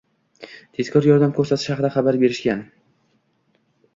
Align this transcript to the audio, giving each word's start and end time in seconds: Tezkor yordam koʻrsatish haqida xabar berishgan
Tezkor 0.77 1.07
yordam 1.09 1.35
koʻrsatish 1.35 1.69
haqida 1.73 1.91
xabar 1.97 2.19
berishgan 2.23 2.63